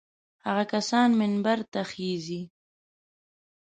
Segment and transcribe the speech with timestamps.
[0.45, 2.41] هغه کسان منبر ته خېژي.